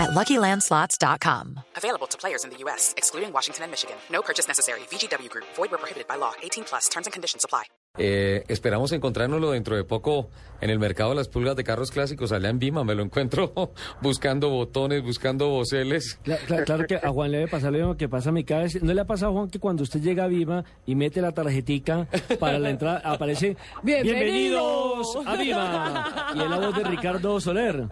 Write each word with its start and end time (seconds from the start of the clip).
at 0.00 0.10
LuckyLandSlots.com. 0.16 1.60
Available 1.76 2.06
to 2.08 2.16
players 2.18 2.44
in 2.44 2.50
the 2.50 2.56
U.S., 2.64 2.94
excluding 2.96 3.32
Washington 3.32 3.64
and 3.64 3.70
Michigan. 3.70 3.96
No 4.10 4.22
purchase 4.22 4.48
necessary. 4.48 4.80
VGW 4.90 5.28
Group. 5.28 5.44
Void 5.56 5.70
where 5.70 5.78
prohibited 5.78 6.06
by 6.08 6.16
law. 6.16 6.32
18 6.42 6.64
plus. 6.64 6.88
Terms 6.88 7.06
and 7.06 7.12
conditions 7.12 7.44
apply. 7.44 7.64
Eh, 7.98 8.44
esperamos 8.48 8.92
encontrárnoslo 8.92 9.50
dentro 9.50 9.74
de 9.76 9.82
poco 9.84 10.30
en 10.60 10.70
el 10.70 10.78
mercado 10.78 11.10
de 11.10 11.16
las 11.16 11.28
pulgas 11.28 11.56
de 11.56 11.64
carros 11.64 11.90
clásicos 11.90 12.30
allá 12.30 12.48
en 12.48 12.58
Vima. 12.60 12.84
Me 12.84 12.94
lo 12.94 13.02
encuentro 13.02 13.52
buscando 14.00 14.48
botones, 14.48 15.02
buscando 15.02 15.48
voceles. 15.48 16.18
Cla- 16.24 16.38
cla- 16.46 16.64
Claro, 16.64 16.86
que 16.86 16.96
a 17.02 17.08
Juan 17.10 17.32
le 17.32 17.38
debe 17.38 17.50
pasar 17.50 17.72
lo 17.72 17.78
mismo 17.78 17.96
que 17.96 18.08
pasa 18.08 18.28
a 18.28 18.32
mi 18.32 18.44
cabeza. 18.44 18.78
¿No 18.82 18.94
le 18.94 19.00
ha 19.00 19.06
pasado, 19.06 19.32
Juan, 19.32 19.50
que 19.50 19.58
cuando 19.58 19.82
usted 19.82 20.00
llega 20.00 20.24
a 20.24 20.28
Viva 20.28 20.64
y 20.86 20.94
mete 20.94 21.20
la 21.20 21.32
tarjetica 21.32 22.06
para 22.38 22.58
la 22.60 22.70
entrada, 22.70 23.02
aparece 23.04 23.56
¡Bienvenidos! 23.82 25.16
a 25.26 25.34
Viva? 25.36 26.32
Y 26.36 26.40
es 26.42 26.48
la 26.48 26.58
voz 26.58 26.76
de 26.76 26.84
Ricardo 26.84 27.40
Soler. 27.40 27.88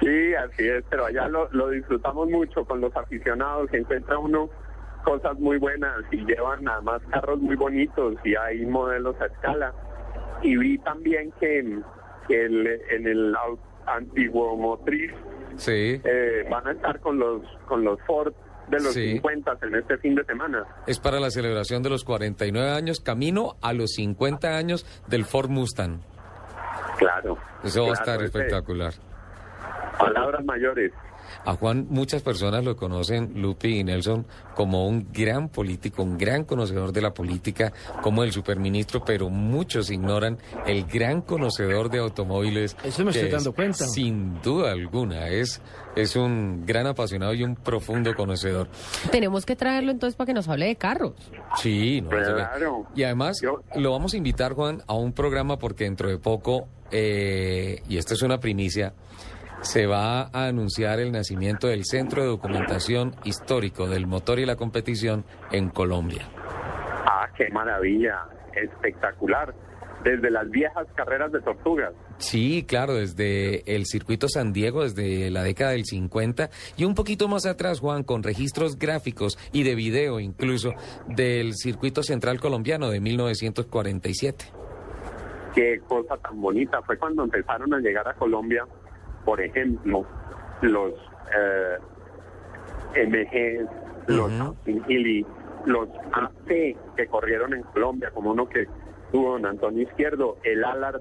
Sí, 0.00 0.34
así 0.34 0.68
es, 0.68 0.84
pero 0.90 1.06
allá 1.06 1.28
lo, 1.28 1.48
lo 1.52 1.70
disfrutamos 1.70 2.28
mucho 2.28 2.64
con 2.64 2.80
los 2.80 2.94
aficionados, 2.96 3.70
se 3.70 3.78
encuentra 3.78 4.18
uno 4.18 4.50
cosas 5.04 5.38
muy 5.38 5.58
buenas 5.58 5.98
y 6.10 6.24
llevan 6.24 6.66
además 6.68 7.00
carros 7.10 7.38
muy 7.38 7.56
bonitos 7.56 8.14
y 8.24 8.34
hay 8.36 8.64
modelos 8.66 9.14
a 9.20 9.26
escala. 9.26 9.72
Y 10.42 10.56
vi 10.56 10.78
también 10.78 11.30
que, 11.40 11.78
que 12.26 12.44
el- 12.46 12.66
en 12.90 13.06
el 13.06 13.34
antiguo 13.86 14.56
motriz 14.56 15.12
Sí, 15.56 16.00
eh, 16.04 16.46
van 16.50 16.66
a 16.66 16.72
estar 16.72 16.98
con 17.00 17.18
los 17.18 17.42
con 17.66 17.84
los 17.84 18.00
Ford 18.06 18.32
de 18.68 18.78
los 18.80 18.94
Sí. 18.94 19.12
50 19.12 19.56
en 19.62 19.74
este 19.76 19.98
fin 19.98 20.14
de 20.14 20.24
semana. 20.24 20.64
es 20.86 20.98
para 20.98 21.20
la 21.20 21.30
celebración 21.30 21.82
de 21.82 21.90
los 21.90 22.02
49 22.02 22.70
años, 22.70 23.00
camino 23.00 23.56
a 23.62 23.72
los 23.74 23.90
50 23.92 24.56
años 24.56 24.84
del 25.06 25.24
Ford 25.26 25.50
Mustang. 25.50 26.00
Claro. 26.98 27.36
Eso 27.62 27.84
va 27.84 27.90
a 27.90 27.92
estar 27.92 28.16
ese- 28.16 28.24
espectacular. 28.26 28.92
Palabras 30.04 30.44
mayores. 30.44 30.92
A 31.46 31.54
Juan 31.56 31.86
muchas 31.90 32.22
personas 32.22 32.64
lo 32.64 32.76
conocen, 32.76 33.32
Lupi 33.40 33.78
y 33.80 33.84
Nelson, 33.84 34.26
como 34.54 34.86
un 34.86 35.08
gran 35.12 35.48
político, 35.48 36.02
un 36.02 36.16
gran 36.18 36.44
conocedor 36.44 36.92
de 36.92 37.00
la 37.00 37.12
política, 37.14 37.72
como 38.02 38.22
el 38.24 38.32
superministro, 38.32 39.04
pero 39.04 39.30
muchos 39.30 39.90
ignoran 39.90 40.38
el 40.66 40.84
gran 40.84 41.22
conocedor 41.22 41.90
de 41.90 41.98
automóviles. 41.98 42.76
Eso 42.84 43.04
me 43.04 43.12
que 43.12 43.18
estoy 43.18 43.28
es, 43.28 43.32
dando 43.44 43.52
cuenta. 43.54 43.84
Sin 43.86 44.40
duda 44.42 44.72
alguna, 44.72 45.28
es, 45.28 45.60
es 45.96 46.14
un 46.14 46.64
gran 46.66 46.86
apasionado 46.86 47.32
y 47.34 47.42
un 47.42 47.56
profundo 47.56 48.14
conocedor. 48.14 48.68
Tenemos 49.10 49.44
que 49.46 49.56
traerlo 49.56 49.90
entonces 49.90 50.16
para 50.16 50.26
que 50.26 50.34
nos 50.34 50.48
hable 50.48 50.66
de 50.66 50.76
carros. 50.76 51.14
Sí, 51.56 52.00
no, 52.02 52.10
Claro. 52.10 52.86
Y 52.94 53.02
además, 53.02 53.38
Yo- 53.42 53.62
lo 53.76 53.92
vamos 53.92 54.12
a 54.14 54.16
invitar, 54.18 54.52
Juan, 54.52 54.82
a 54.86 54.94
un 54.94 55.12
programa 55.12 55.58
porque 55.58 55.84
dentro 55.84 56.08
de 56.08 56.18
poco, 56.18 56.68
eh, 56.90 57.82
y 57.88 57.96
esto 57.96 58.14
es 58.14 58.22
una 58.22 58.38
primicia, 58.38 58.92
se 59.64 59.86
va 59.86 60.24
a 60.24 60.46
anunciar 60.46 61.00
el 61.00 61.10
nacimiento 61.10 61.68
del 61.68 61.84
Centro 61.84 62.22
de 62.22 62.28
Documentación 62.28 63.16
Histórico 63.24 63.88
del 63.88 64.06
Motor 64.06 64.38
y 64.38 64.44
la 64.44 64.56
Competición 64.56 65.24
en 65.50 65.70
Colombia. 65.70 66.28
Ah, 66.36 67.28
qué 67.36 67.48
maravilla, 67.50 68.26
espectacular. 68.54 69.54
Desde 70.04 70.30
las 70.30 70.50
viejas 70.50 70.86
carreras 70.94 71.32
de 71.32 71.40
tortugas. 71.40 71.94
Sí, 72.18 72.66
claro, 72.68 72.92
desde 72.94 73.74
el 73.74 73.86
circuito 73.86 74.28
San 74.28 74.52
Diego, 74.52 74.82
desde 74.82 75.30
la 75.30 75.42
década 75.42 75.70
del 75.70 75.86
50 75.86 76.50
y 76.76 76.84
un 76.84 76.94
poquito 76.94 77.26
más 77.26 77.46
atrás, 77.46 77.80
Juan, 77.80 78.02
con 78.02 78.22
registros 78.22 78.78
gráficos 78.78 79.38
y 79.50 79.62
de 79.62 79.74
video 79.74 80.20
incluso 80.20 80.74
del 81.08 81.54
circuito 81.54 82.02
central 82.02 82.38
colombiano 82.38 82.90
de 82.90 83.00
1947. 83.00 84.44
Qué 85.54 85.80
cosa 85.88 86.18
tan 86.18 86.38
bonita. 86.38 86.82
Fue 86.82 86.98
cuando 86.98 87.24
empezaron 87.24 87.72
a 87.72 87.78
llegar 87.78 88.06
a 88.06 88.12
Colombia, 88.12 88.66
por 89.24 89.40
ejemplo, 89.40 90.04
los 90.62 90.92
eh, 91.36 91.78
MGs, 93.06 93.68
los 94.08 94.30
Healey, 94.88 95.26
los 95.66 95.88
AC 96.12 96.76
que 96.96 97.06
corrieron 97.08 97.54
en 97.54 97.62
Colombia, 97.62 98.10
como 98.12 98.32
uno 98.32 98.48
que 98.48 98.66
tuvo 99.10 99.32
don 99.32 99.46
Antonio 99.46 99.82
Izquierdo, 99.82 100.36
el 100.44 100.64
Allard 100.64 101.00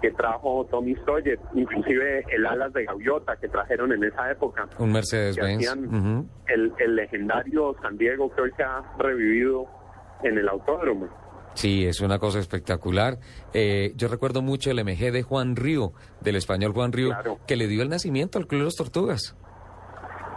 que 0.00 0.10
trajo 0.12 0.66
Tommy 0.70 0.94
Sawyer, 1.04 1.38
inclusive 1.54 2.24
el 2.30 2.46
Alas 2.46 2.72
de 2.72 2.84
Gaviota 2.84 3.36
que 3.36 3.48
trajeron 3.48 3.92
en 3.92 4.04
esa 4.04 4.30
época. 4.30 4.68
Un 4.78 4.92
que 4.92 5.40
hacían 5.40 5.84
ujú. 5.84 6.26
el, 6.48 6.72
el 6.78 6.96
legendario 6.96 7.76
San 7.82 7.98
Diego 7.98 8.30
que 8.34 8.42
hoy 8.42 8.50
se 8.56 8.62
ha 8.62 8.82
revivido 8.98 9.66
en 10.22 10.38
el 10.38 10.48
autódromo. 10.48 11.08
Sí, 11.60 11.84
es 11.86 12.00
una 12.00 12.18
cosa 12.18 12.38
espectacular. 12.38 13.18
Eh, 13.52 13.92
yo 13.94 14.08
recuerdo 14.08 14.40
mucho 14.40 14.70
el 14.70 14.82
MG 14.82 15.12
de 15.12 15.22
Juan 15.22 15.56
Río, 15.56 15.92
del 16.22 16.36
español 16.36 16.72
Juan 16.72 16.90
Río, 16.90 17.08
Claro. 17.10 17.38
que 17.46 17.54
le 17.56 17.66
dio 17.66 17.82
el 17.82 17.90
nacimiento 17.90 18.38
al 18.38 18.46
Club 18.46 18.60
de 18.60 18.64
los 18.64 18.76
Tortugas. 18.76 19.36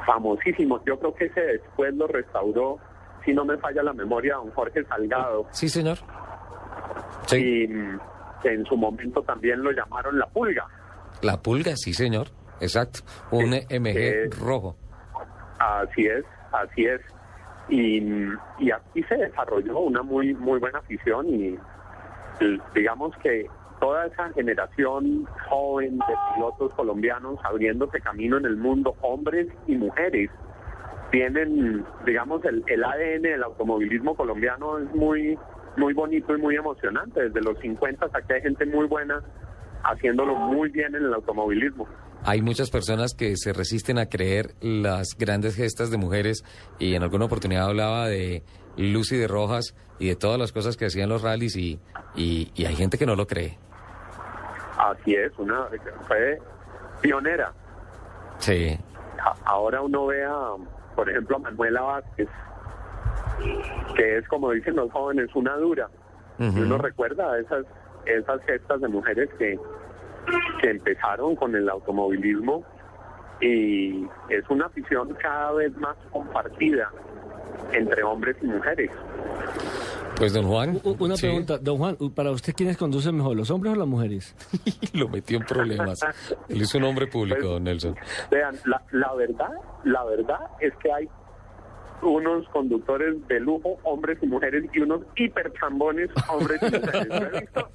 famosísimo. 0.05 0.81
Yo 0.85 0.99
creo 0.99 1.15
que 1.15 1.25
ese 1.27 1.39
después 1.39 1.93
lo 1.95 2.07
restauró, 2.07 2.77
si 3.23 3.33
no 3.33 3.45
me 3.45 3.57
falla 3.57 3.81
la 3.83 3.93
memoria, 3.93 4.35
don 4.35 4.51
Jorge 4.51 4.83
Salgado. 4.83 5.45
Sí, 5.51 5.69
señor. 5.69 5.97
Sí, 7.27 7.37
Y 7.37 7.67
mm, 7.69 7.99
en 8.43 8.65
su 8.65 8.75
momento 8.75 9.21
también 9.21 9.63
lo 9.63 9.71
llamaron 9.71 10.19
La 10.19 10.27
Pulga. 10.27 10.67
la 11.21 11.41
pulga, 11.41 11.77
sí, 11.77 11.93
señor. 11.93 12.27
Exacto. 12.59 12.99
Un 13.31 13.53
Sí, 13.53 13.79
MG 13.79 13.95
eh, 13.97 14.29
rojo. 14.41 14.75
Así 15.57 16.05
es, 16.05 16.25
así 16.51 16.83
es. 16.85 16.99
Y, 17.69 18.03
y 18.59 18.71
aquí 18.71 19.03
se 19.03 19.15
desarrolló 19.15 19.79
una 19.79 20.03
muy, 20.03 20.33
muy 20.33 20.59
buena 20.59 20.79
afición 20.79 21.27
y 21.29 21.57
digamos 22.75 23.15
que 23.17 23.47
toda 23.79 24.05
esa 24.05 24.31
generación 24.33 25.25
joven 25.49 25.97
de 25.97 26.13
pilotos 26.33 26.73
colombianos 26.73 27.37
abriéndose 27.43 27.99
camino 28.01 28.37
en 28.37 28.45
el 28.45 28.57
mundo, 28.57 28.95
hombres 29.01 29.47
y 29.67 29.75
mujeres, 29.75 30.29
tienen, 31.11 31.85
digamos, 32.05 32.43
el, 32.45 32.63
el 32.67 32.83
ADN 32.83 33.21
del 33.21 33.43
automovilismo 33.43 34.15
colombiano 34.15 34.79
es 34.79 34.95
muy, 34.95 35.37
muy 35.77 35.93
bonito 35.93 36.35
y 36.35 36.41
muy 36.41 36.55
emocionante. 36.55 37.23
Desde 37.23 37.41
los 37.41 37.59
50 37.59 38.05
hasta 38.05 38.21
que 38.21 38.33
hay 38.33 38.41
gente 38.41 38.65
muy 38.65 38.87
buena 38.87 39.21
haciéndolo 39.83 40.35
muy 40.35 40.69
bien 40.69 40.95
en 40.95 41.03
el 41.03 41.13
automovilismo. 41.13 41.87
Hay 42.25 42.41
muchas 42.41 42.69
personas 42.69 43.13
que 43.13 43.35
se 43.35 43.51
resisten 43.53 43.97
a 43.99 44.05
creer 44.07 44.51
las 44.61 45.09
grandes 45.17 45.55
gestas 45.55 45.91
de 45.91 45.97
mujeres 45.97 46.43
y 46.79 46.95
en 46.95 47.03
alguna 47.03 47.25
oportunidad 47.25 47.65
hablaba 47.67 48.07
de 48.07 48.43
Lucy 48.77 49.17
de 49.17 49.27
Rojas 49.27 49.75
y 49.99 50.07
de 50.07 50.15
todas 50.15 50.39
las 50.39 50.51
cosas 50.51 50.77
que 50.77 50.85
hacían 50.85 51.09
los 51.09 51.21
rallies 51.21 51.55
y, 51.57 51.79
y, 52.15 52.49
y 52.55 52.65
hay 52.65 52.75
gente 52.75 52.97
que 52.97 53.05
no 53.05 53.15
lo 53.15 53.27
cree. 53.27 53.57
Así 54.77 55.15
es, 55.15 55.31
una 55.37 55.67
fue 56.07 56.39
pionera. 57.01 57.51
Sí, 58.39 58.77
A- 59.19 59.35
Ahora 59.45 59.81
uno 59.81 60.05
ve 60.07 60.23
a, 60.23 60.39
por 60.95 61.09
ejemplo, 61.09 61.35
a 61.37 61.39
Manuela 61.39 61.81
Vázquez, 61.81 62.29
que 63.95 64.17
es, 64.17 64.27
como 64.27 64.51
dicen 64.51 64.75
los 64.75 64.91
jóvenes, 64.91 65.29
una 65.35 65.55
dura. 65.57 65.89
Y 66.39 66.59
uno 66.59 66.77
recuerda 66.77 67.37
esas, 67.39 67.65
esas 68.05 68.41
gestas 68.45 68.81
de 68.81 68.87
mujeres 68.87 69.29
que, 69.37 69.57
que 70.61 70.69
empezaron 70.69 71.35
con 71.35 71.55
el 71.55 71.69
automovilismo 71.69 72.63
y 73.41 74.03
es 74.29 74.49
una 74.49 74.67
afición 74.67 75.13
cada 75.21 75.51
vez 75.53 75.75
más 75.77 75.95
compartida 76.11 76.89
entre 77.73 78.03
hombres 78.03 78.35
y 78.41 78.45
mujeres. 78.45 78.89
pues 80.15 80.33
don 80.33 80.45
Juan. 80.47 80.79
Una 80.99 81.15
sí, 81.17 81.27
pregunta, 81.27 81.57
don 81.57 81.77
Juan, 81.77 81.97
¿para 82.15 82.31
usted 82.31 82.53
quiénes 82.55 82.77
conducen 82.77 83.17
mejor, 83.17 83.35
los 83.35 83.49
hombres 83.51 83.73
o 83.73 83.75
las 83.75 83.87
mujeres? 83.87 84.35
Lo 84.93 85.09
metió 85.09 85.37
en 85.37 85.45
problemas. 85.45 86.01
Él 86.49 86.61
es 86.61 86.73
un 86.75 86.83
hombre 86.83 87.07
público, 87.07 87.39
Pues, 87.39 87.51
don 87.51 87.63
Nelson. 87.63 87.95
Vean, 88.31 88.55
la, 88.65 88.81
la 88.91 89.13
verdad, 89.15 89.51
la 89.83 90.03
verdad 90.05 90.39
es 90.59 90.73
que 90.77 90.91
hay 90.91 91.09
unos 92.05 92.47
conductores 92.49 93.15
de 93.27 93.39
lujo, 93.39 93.77
hombres 93.83 94.17
y 94.21 94.27
mujeres, 94.27 94.65
y 94.73 94.79
unos 94.79 95.01
hiperchambones, 95.15 96.09
hombres 96.29 96.59
y 96.61 96.65
mujeres. 96.65 97.09
Yo 97.11 97.25
he 97.25 97.39
visto- 97.41 97.69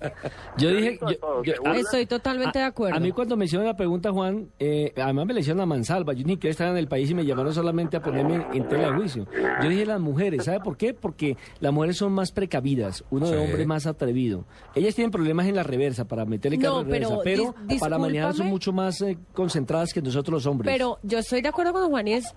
Yo 0.58 0.68
he 0.70 0.74
dije, 0.74 0.90
visto 0.90 1.06
de 1.06 1.18
yo- 1.44 1.54
yo-. 1.64 1.72
Estoy 1.74 2.06
totalmente 2.06 2.58
de 2.58 2.64
acuerdo. 2.64 2.96
A 2.96 3.00
mí 3.00 3.12
cuando 3.12 3.36
me 3.36 3.44
hicieron 3.46 3.66
la 3.66 3.76
pregunta, 3.76 4.10
Juan, 4.12 4.48
eh, 4.58 4.92
además 4.96 5.26
me 5.26 5.34
le 5.34 5.40
hicieron 5.40 5.60
a 5.60 5.66
mansalva, 5.66 6.12
yo 6.12 6.24
ni 6.26 6.36
que 6.36 6.48
estaba 6.48 6.70
en 6.70 6.76
el 6.76 6.88
país 6.88 7.10
y 7.10 7.14
me 7.14 7.24
llamaron 7.24 7.52
solamente 7.52 7.96
a 7.96 8.02
ponerme 8.02 8.46
en, 8.52 8.68
tela 8.68 8.90
de 8.90 8.96
juicio. 8.96 9.26
Yo 9.62 9.68
dije 9.68 9.86
las 9.86 10.00
mujeres, 10.00 10.44
¿sabe 10.44 10.60
por 10.60 10.76
qué? 10.76 10.94
Porque 10.94 11.36
las 11.60 11.72
mujeres 11.72 11.96
son 11.96 12.12
más 12.12 12.32
precavidas, 12.32 13.04
uno 13.10 13.28
de 13.30 13.36
Sí. 13.38 13.44
hombre 13.44 13.66
más 13.66 13.86
atrevido. 13.86 14.44
Ellas 14.74 14.94
tienen 14.94 15.10
problemas 15.10 15.46
en 15.46 15.56
la 15.56 15.62
reversa 15.62 16.06
para 16.06 16.24
meterle 16.24 16.58
carro 16.58 16.74
No, 16.74 16.80
en 16.80 16.86
reversa, 16.86 17.18
pero 17.24 17.54
para 17.80 17.98
manejar 17.98 18.34
son 18.34 18.48
mucho 18.48 18.72
más 18.72 19.00
eh, 19.02 19.16
concentradas 19.32 19.92
que 19.92 20.02
nosotros 20.02 20.32
los 20.32 20.46
hombres. 20.46 20.72
Pero 20.72 20.98
yo 21.02 21.18
estoy 21.18 21.40
de 21.42 21.48
acuerdo 21.48 21.72
con 21.72 21.88
Juan 21.90 22.08
y 22.08 22.14
es 22.14 22.34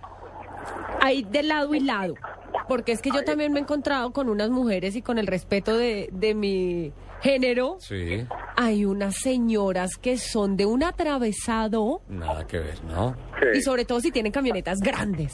hay 1.01 1.23
de 1.23 1.43
lado 1.43 1.73
y 1.75 1.79
lado. 1.81 2.13
Porque 2.67 2.93
es 2.93 3.01
que 3.01 3.09
yo 3.11 3.23
también 3.23 3.51
me 3.51 3.59
he 3.59 3.63
encontrado 3.63 4.11
con 4.13 4.29
unas 4.29 4.49
mujeres 4.49 4.95
y 4.95 5.01
con 5.01 5.17
el 5.17 5.27
respeto 5.27 5.77
de, 5.77 6.09
de 6.13 6.33
mi 6.33 6.93
género. 7.21 7.75
Sí, 7.79 8.25
Hay 8.55 8.85
unas 8.85 9.15
señoras 9.17 9.97
que 9.97 10.17
son 10.17 10.55
de 10.55 10.65
un 10.65 10.83
atravesado 10.83 12.01
nada 12.07 12.47
que 12.47 12.59
ver, 12.59 12.83
¿no? 12.85 13.15
Sí. 13.39 13.59
y 13.59 13.61
sobre 13.61 13.83
todo 13.85 13.99
si 13.99 14.11
tienen 14.11 14.31
camionetas 14.31 14.79
grandes. 14.79 15.33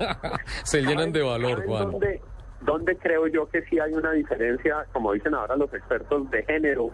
Se 0.64 0.80
llenan 0.82 1.12
de 1.12 1.22
valor, 1.22 1.50
¿Saben 1.58 1.68
Juan. 1.68 1.90
¿Dónde, 1.90 2.20
dónde 2.62 2.96
creo 2.96 3.26
yo 3.26 3.48
que 3.48 3.62
sí 3.62 3.78
hay 3.78 3.92
una 3.92 4.12
diferencia, 4.12 4.86
como 4.92 5.12
dicen 5.12 5.34
ahora 5.34 5.56
los 5.56 5.72
expertos 5.74 6.30
de 6.30 6.42
género, 6.44 6.90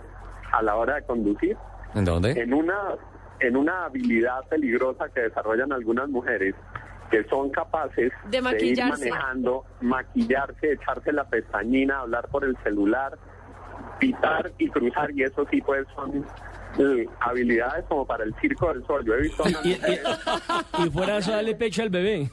a 0.52 0.62
la 0.62 0.76
hora 0.76 0.96
de 0.96 1.02
conducir? 1.04 1.56
¿En 1.94 2.04
dónde? 2.04 2.32
En 2.32 2.52
una, 2.52 2.76
en 3.40 3.56
una 3.56 3.84
habilidad 3.86 4.40
peligrosa 4.48 5.08
que 5.14 5.20
desarrollan 5.22 5.72
algunas 5.72 6.08
mujeres 6.08 6.54
que 7.10 7.24
son 7.24 7.50
capaces 7.50 8.12
De 8.30 8.38
ir 8.38 8.42
maquillarse. 8.42 9.08
manejando, 9.10 9.64
maquillarse, 9.80 10.72
echarse 10.72 11.12
la 11.12 11.24
pestañina, 11.24 12.00
hablar 12.00 12.28
por 12.28 12.44
el 12.44 12.56
celular, 12.64 13.16
pitar 13.98 14.50
y 14.58 14.68
cruzar, 14.68 15.10
y 15.12 15.22
eso 15.22 15.46
sí 15.50 15.60
pues 15.62 15.86
son 15.94 16.24
eh, 16.78 17.06
habilidades 17.20 17.84
como 17.88 18.04
para 18.06 18.24
el 18.24 18.34
circo 18.40 18.68
del 18.72 18.84
sol. 18.86 19.02
Yo 19.04 19.14
he 19.14 19.22
visto 19.22 19.44
Y, 19.64 19.68
y- 19.70 19.80
y 20.86 20.90
fuera 20.90 21.18
eso, 21.18 21.30
darle 21.32 21.54
pecho 21.54 21.82
al 21.82 21.90
bebé. 21.90 22.28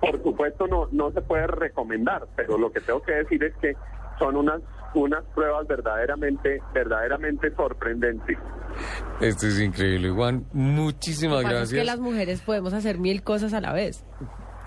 Por 0.00 0.22
supuesto 0.22 0.66
no 0.66 0.88
no 0.92 1.10
se 1.12 1.20
puede 1.22 1.46
recomendar, 1.46 2.26
pero 2.36 2.56
lo 2.58 2.70
que 2.72 2.80
tengo 2.80 3.02
que 3.02 3.12
decir 3.12 3.42
es 3.44 3.54
que 3.56 3.76
son 4.18 4.36
unas 4.36 4.60
unas 4.98 5.24
pruebas 5.34 5.66
verdaderamente 5.66 6.60
verdaderamente 6.74 7.54
sorprendentes. 7.54 8.36
Esto 9.20 9.46
es 9.46 9.60
increíble, 9.60 10.10
Juan. 10.10 10.46
Muchísimas 10.52 11.42
pasa 11.42 11.48
es 11.48 11.58
gracias. 11.58 11.80
que 11.80 11.84
las 11.84 11.98
mujeres 11.98 12.40
podemos 12.40 12.72
hacer 12.72 12.98
mil 12.98 13.22
cosas 13.22 13.52
a 13.54 13.60
la 13.60 13.72
vez. 13.72 14.04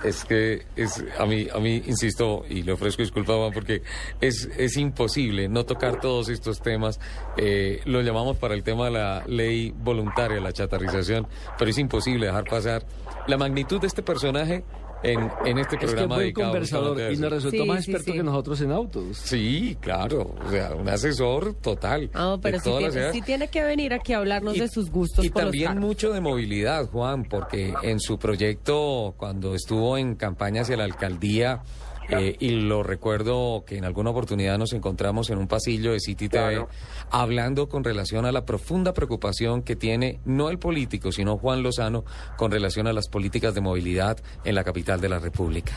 Es 0.04 0.26
que 0.26 0.66
es 0.76 1.06
a 1.20 1.26
mí, 1.28 1.48
a 1.54 1.60
mí 1.60 1.84
insisto 1.86 2.44
y 2.50 2.64
le 2.64 2.72
ofrezco 2.72 3.04
disculpas 3.04 3.36
Juan 3.36 3.52
porque 3.54 3.84
es 4.20 4.50
es 4.58 4.76
imposible 4.78 5.48
no 5.48 5.64
tocar 5.64 6.00
todos 6.00 6.30
estos 6.30 6.60
temas. 6.62 7.00
Eh, 7.38 7.82
lo 7.86 8.02
llamamos 8.02 8.38
para 8.38 8.56
el 8.56 8.64
tema 8.64 8.86
de 8.86 8.92
la 8.92 9.24
ley 9.28 9.72
voluntaria, 9.78 10.40
la 10.40 10.54
chatarrización, 10.54 11.28
pero 11.58 11.70
es 11.70 11.78
imposible 11.78 12.26
dejar 12.26 12.46
pasar 12.46 12.84
la 13.28 13.38
magnitud 13.38 13.80
de 13.80 13.88
este 13.88 14.02
personaje 14.02 14.64
en, 15.04 15.32
en 15.46 15.58
este 15.58 15.76
Es 15.76 15.80
que 15.82 15.88
programa 15.88 16.18
conversador 16.34 16.90
justamente 16.90 17.08
a 17.08 17.12
y 17.12 17.18
nos 17.18 17.32
resultó 17.32 17.64
Sí, 17.64 17.68
más 17.68 17.84
sí, 17.86 17.92
experto 17.92 18.12
sí. 18.12 18.18
que 18.18 18.24
nosotros 18.24 18.62
en 18.62 18.72
autos. 18.72 19.18
Sí, 19.18 19.78
claro, 19.80 20.36
o 20.46 20.50
sea, 20.52 20.76
un 20.76 20.88
asesor 20.90 21.54
total. 21.56 22.10
Ah, 22.14 22.38
pero 22.42 22.58
las 22.58 22.64
tiene, 22.94 23.12
sí 23.12 23.22
tiene 23.22 23.48
que 23.48 23.64
venir 23.64 23.94
aquí 23.94 24.14
a 24.14 24.18
hablarnos 24.18 24.56
Y- 24.56 24.60
de 24.60 24.68
sus 24.68 24.92
gustos 24.92 25.26
Y 25.26 25.30
por 25.30 25.44
también 25.44 25.80
mucho 25.80 26.12
de 26.14 26.22
movilidad, 26.22 26.88
Juan, 26.90 27.24
porque 27.26 27.74
en 27.84 28.00
su 28.00 28.18
proyecto, 28.20 29.14
cuando 29.18 29.56
estuvo 29.56 29.98
en 29.98 30.16
campaña 30.16 30.62
hacia 30.62 30.78
la 30.78 30.84
alcaldía, 30.84 31.62
eh, 32.10 32.36
y 32.40 32.62
lo 32.62 32.84
recuerdo 32.84 33.64
que 33.66 33.78
en 33.78 33.86
alguna 33.86 34.10
oportunidad 34.10 34.58
nos 34.58 34.74
encontramos 34.74 35.30
en 35.30 35.38
un 35.38 35.48
pasillo 35.48 35.94
de 35.94 36.00
City 36.00 36.30
TV 36.30 36.66
hablando 37.10 37.70
con 37.70 37.84
relación 37.84 38.26
a 38.26 38.32
la 38.32 38.46
profunda 38.46 38.94
preocupación 38.94 39.62
que 39.64 39.76
tiene 39.76 40.20
no 40.26 40.50
el 40.50 40.60
político, 40.60 41.12
sino 41.12 41.38
Juan 41.38 41.64
Lozano 41.64 42.04
con 42.38 42.52
relación 42.52 42.88
a 42.88 42.94
las 42.94 43.08
políticas 43.08 43.54
de 43.56 43.62
movilidad 43.62 44.18
en 44.44 44.56
la 44.56 44.64
capital 44.64 45.00
de 45.00 45.10
la 45.10 45.20
República. 45.20 45.72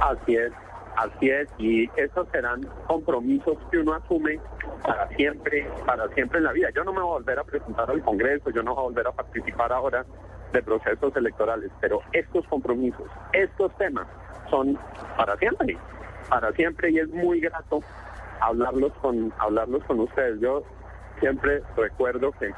Así 0.00 0.36
es, 0.36 0.52
así 0.96 1.30
es, 1.30 1.48
y 1.58 1.88
esos 1.96 2.28
serán 2.30 2.66
compromisos 2.86 3.56
que 3.70 3.78
uno 3.78 3.94
asume 3.94 4.38
para 4.82 5.08
siempre, 5.08 5.66
para 5.86 6.08
siempre 6.08 6.38
en 6.38 6.44
la 6.44 6.52
vida. 6.52 6.68
Yo 6.74 6.84
no 6.84 6.92
me 6.92 7.00
voy 7.00 7.10
a 7.10 7.18
volver 7.18 7.38
a 7.38 7.44
presentar 7.44 7.90
al 7.90 8.02
Congreso, 8.02 8.50
yo 8.50 8.62
no 8.62 8.74
voy 8.74 8.80
a 8.80 8.84
volver 8.84 9.06
a 9.08 9.12
participar 9.12 9.72
ahora 9.72 10.04
de 10.52 10.62
procesos 10.62 11.14
electorales, 11.16 11.70
pero 11.80 12.00
estos 12.12 12.46
compromisos, 12.48 13.06
estos 13.32 13.76
temas 13.76 14.06
son 14.50 14.78
para 15.16 15.36
siempre, 15.36 15.76
para 16.28 16.52
siempre 16.52 16.90
y 16.90 16.98
es 16.98 17.08
muy 17.08 17.40
grato 17.40 17.80
hablarlos 18.40 18.92
con 19.00 19.32
hablarlos 19.38 19.84
con 19.84 20.00
ustedes. 20.00 20.40
Yo 20.40 20.62
siempre 21.20 21.62
recuerdo 21.76 22.32
que 22.32 22.52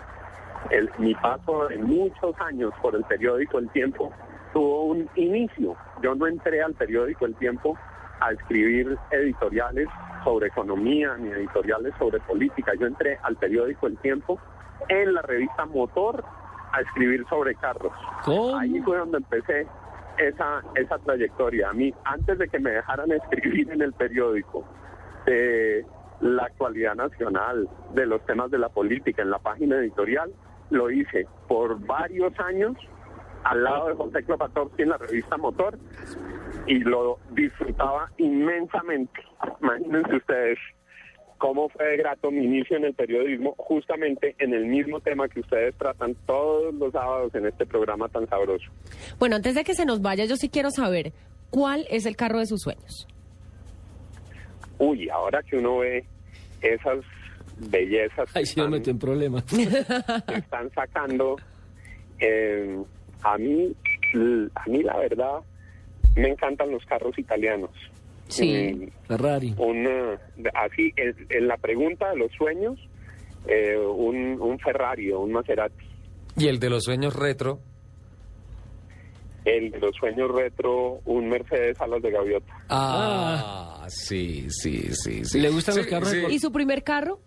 el, 0.70 0.90
mi 0.98 1.14
paso 1.14 1.68
de 1.68 1.78
muchos 1.78 2.34
años 2.40 2.72
por 2.80 2.94
el 2.94 3.04
periódico 3.04 3.58
El 3.58 3.68
Tiempo 3.70 4.12
tuvo 4.52 4.84
un 4.84 5.08
inicio. 5.16 5.76
Yo 6.02 6.14
no 6.14 6.26
entré 6.26 6.62
al 6.62 6.74
periódico 6.74 7.26
El 7.26 7.34
Tiempo 7.36 7.76
a 8.20 8.32
escribir 8.32 8.96
editoriales 9.10 9.88
sobre 10.24 10.46
economía 10.46 11.16
ni 11.18 11.30
editoriales 11.30 11.92
sobre 11.98 12.20
política. 12.20 12.72
Yo 12.78 12.86
entré 12.86 13.18
al 13.22 13.36
periódico 13.36 13.86
El 13.86 13.98
Tiempo 13.98 14.38
en 14.88 15.14
la 15.14 15.22
revista 15.22 15.66
Motor 15.66 16.24
a 16.72 16.80
escribir 16.80 17.26
sobre 17.28 17.54
carros. 17.56 17.92
¿Cómo? 18.24 18.56
Ahí 18.56 18.80
fue 18.80 18.98
donde 18.98 19.18
empecé 19.18 19.66
esa, 20.28 20.62
esa 20.74 20.98
trayectoria. 20.98 21.70
A 21.70 21.72
mí, 21.72 21.92
antes 22.04 22.38
de 22.38 22.48
que 22.48 22.58
me 22.58 22.70
dejaran 22.70 23.10
escribir 23.12 23.70
en 23.70 23.82
el 23.82 23.92
periódico 23.92 24.64
de 25.26 25.84
la 26.20 26.44
actualidad 26.44 26.94
nacional, 26.94 27.68
de 27.94 28.06
los 28.06 28.24
temas 28.26 28.50
de 28.50 28.58
la 28.58 28.68
política 28.68 29.22
en 29.22 29.30
la 29.30 29.38
página 29.38 29.76
editorial, 29.76 30.32
lo 30.70 30.90
hice 30.90 31.26
por 31.48 31.84
varios 31.86 32.38
años 32.40 32.76
al 33.44 33.64
lado 33.64 33.88
de 33.88 33.94
José 33.94 34.22
Clopatorski 34.24 34.82
en 34.82 34.90
la 34.90 34.98
revista 34.98 35.36
Motor 35.36 35.78
y 36.66 36.78
lo 36.80 37.18
disfrutaba 37.32 38.10
inmensamente. 38.18 39.20
Imagínense 39.60 40.16
ustedes 40.16 40.58
cómo 41.42 41.68
fue 41.70 41.84
de 41.84 41.96
grato 41.96 42.30
mi 42.30 42.44
inicio 42.44 42.76
en 42.76 42.84
el 42.84 42.94
periodismo, 42.94 43.56
justamente 43.58 44.36
en 44.38 44.54
el 44.54 44.64
mismo 44.64 45.00
tema 45.00 45.28
que 45.28 45.40
ustedes 45.40 45.74
tratan 45.74 46.14
todos 46.24 46.72
los 46.72 46.92
sábados 46.92 47.34
en 47.34 47.46
este 47.46 47.66
programa 47.66 48.08
tan 48.08 48.28
sabroso. 48.28 48.70
Bueno, 49.18 49.34
antes 49.34 49.56
de 49.56 49.64
que 49.64 49.74
se 49.74 49.84
nos 49.84 50.00
vaya, 50.00 50.24
yo 50.24 50.36
sí 50.36 50.48
quiero 50.48 50.70
saber 50.70 51.12
cuál 51.50 51.84
es 51.90 52.06
el 52.06 52.14
carro 52.14 52.38
de 52.38 52.46
sus 52.46 52.60
sueños. 52.60 53.08
Uy, 54.78 55.08
ahora 55.08 55.42
que 55.42 55.56
uno 55.56 55.78
ve 55.78 56.04
esas 56.60 56.98
bellezas 57.58 58.32
que 58.32 58.38
Ahí 58.38 58.46
sí 58.46 58.60
me 58.60 58.66
están, 58.66 58.70
meto 58.70 58.90
en 58.90 58.98
problemas. 59.00 59.42
que 60.28 60.34
están 60.34 60.70
sacando, 60.70 61.34
eh, 62.20 62.78
a 63.24 63.36
mí, 63.36 63.74
a 64.54 64.68
mí 64.68 64.82
la 64.84 64.96
verdad, 64.96 65.40
me 66.14 66.28
encantan 66.28 66.70
los 66.70 66.86
carros 66.86 67.18
italianos. 67.18 67.72
Sí. 68.32 68.74
Mm, 68.74 69.06
Ferrari. 69.08 69.54
una, 69.58 70.18
así, 70.54 70.92
en, 70.96 71.14
en 71.28 71.48
la 71.48 71.56
pregunta 71.56 72.10
de 72.10 72.16
los 72.16 72.32
sueños, 72.32 72.78
eh, 73.46 73.76
un, 73.76 74.40
un 74.40 74.58
Ferrari 74.58 75.10
o 75.12 75.20
un 75.20 75.32
Maserati. 75.32 75.84
Y 76.36 76.46
el 76.48 76.58
de 76.58 76.70
los 76.70 76.84
sueños 76.84 77.14
retro, 77.14 77.60
El 79.44 79.70
de 79.72 79.78
los 79.80 79.94
sueños 79.96 80.30
retro, 80.30 81.00
un 81.04 81.28
Mercedes 81.28 81.80
alas 81.80 82.00
de 82.02 82.10
gaviota. 82.10 82.52
ah, 82.68 83.84
sí, 83.88 84.46
sí, 84.48 84.92
sí, 84.92 85.24
sí. 85.24 85.40
¿Le 85.40 85.50
gustan 85.50 85.76
los 85.76 85.86
carros 85.86 86.10
sí. 86.10 86.22
¿Y 86.30 86.38
su 86.38 86.50
primer 86.52 86.82
carro? 86.84 87.18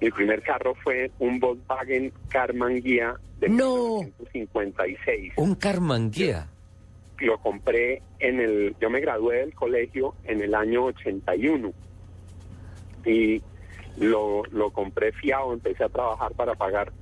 Mi 0.00 0.10
primer 0.10 0.42
carro 0.42 0.74
fue 0.82 1.10
un 1.18 1.38
Volkswagen 1.40 2.12
Karmann 2.30 2.80
Ghia 2.80 3.14
de 3.40 3.48
No. 3.48 4.00
1956. 4.00 5.32
Un 5.36 5.54
Carmanguía. 5.56 6.48
Lo 7.20 7.38
compré 7.38 8.02
en 8.20 8.40
el, 8.40 8.76
yo 8.80 8.90
me 8.90 9.00
gradué 9.00 9.38
del 9.38 9.54
colegio 9.54 10.14
en 10.24 10.40
el 10.40 10.54
año 10.54 10.84
81 10.84 11.72
y 13.04 13.42
lo, 13.98 14.42
lo 14.52 14.70
compré 14.70 15.12
fiado, 15.12 15.52
empecé 15.52 15.84
a 15.84 15.88
trabajar 15.88 16.32
para 16.34 16.54
pagar 16.54 16.92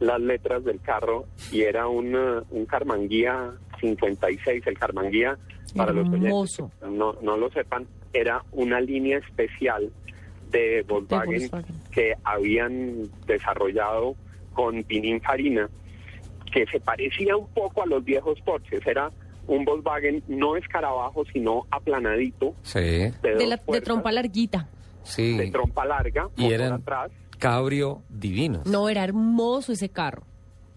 las 0.00 0.20
letras 0.20 0.64
del 0.64 0.80
carro 0.80 1.26
y 1.52 1.62
era 1.62 1.86
una- 1.86 2.42
un 2.50 2.66
Karmann 2.66 3.08
Ghia 3.08 3.52
56, 3.80 4.66
el 4.66 4.78
Karmann 4.78 5.10
Ghia, 5.10 5.38
para 5.76 5.92
los 5.92 6.08
oyentes 6.08 6.24
Hermoso. 6.30 6.70
no, 6.90 7.14
no 7.22 7.36
lo 7.36 7.50
sepan, 7.50 7.86
era 8.12 8.42
una 8.52 8.80
línea 8.80 9.18
especial 9.18 9.92
de 10.50 10.82
Volkswagen, 10.88 11.32
Volkswagen. 11.50 11.76
que 11.92 12.14
habían 12.24 13.02
desarrollado 13.26 14.16
con 14.54 14.82
Pininfarina, 14.82 15.68
que 16.52 16.66
se 16.66 16.80
parecía 16.80 17.36
un 17.36 17.46
poco 17.48 17.82
a 17.82 17.86
los 17.86 18.02
viejos 18.04 18.40
Porsches, 18.40 18.84
era 18.86 19.10
un 19.50 19.64
Volkswagen 19.64 20.22
no 20.28 20.56
escarabajo, 20.56 21.24
sino 21.32 21.66
aplanadito, 21.70 22.54
Sí, 22.62 22.78
de, 22.78 23.12
De, 23.22 23.58
de 23.68 23.80
trompa 23.80 24.12
larguita. 24.12 24.68
sí. 25.02 25.36
de 25.36 25.50
trompa 25.50 25.84
larga, 25.84 26.28
Y 26.36 26.52
eran 26.52 26.74
atrás, 26.74 27.10
cabrio 27.38 28.02
divinos. 28.08 28.64
No, 28.66 28.88
era 28.88 29.02
hermoso 29.04 29.72
ese 29.72 29.88
carro. 29.88 30.22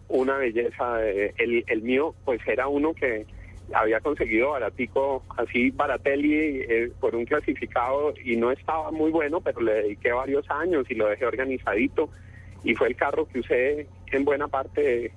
una 0.09 0.37
belleza. 0.37 1.05
eh, 1.05 1.33
el, 1.37 1.63
el 1.67 1.81
mío, 1.81 2.13
pues 2.25 2.39
era 2.47 2.67
uno 2.67 2.93
que 2.93 3.25
había 3.73 3.99
conseguido 4.01 4.51
baratico, 4.51 5.23
así 5.37 5.71
Baratelli, 5.71 6.33
eh, 6.67 6.91
por 6.99 7.15
un 7.15 7.25
clasificado 7.25 8.13
y 8.23 8.35
no 8.35 8.51
estaba 8.51 8.91
muy 8.91 9.09
bueno, 9.11 9.39
pero 9.41 9.61
le 9.61 9.73
dediqué 9.83 10.11
varios 10.11 10.45
años 10.49 10.85
y 10.89 10.95
lo 10.95 11.07
dejé 11.07 11.25
organizadito 11.25 12.09
y 12.63 12.75
fue 12.75 12.87
el 12.89 12.95
carro 12.95 13.25
que 13.27 13.39
usé 13.39 13.87
en 14.11 14.25
buena 14.25 14.47
parte 14.47 14.81
de 14.81 15.11